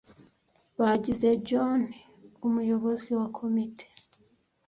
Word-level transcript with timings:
Bagize 0.79 1.27
John 1.47 1.81
umuyobozi 2.47 3.09
wa 3.19 3.27
komite. 3.37 3.85